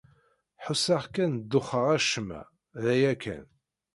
Ḥusseɣ 0.63 1.03
kan 1.15 1.33
duxeɣ 1.51 1.85
acemma. 1.95 2.41
D 2.81 2.83
aya 2.93 3.13
kan. 3.23 3.45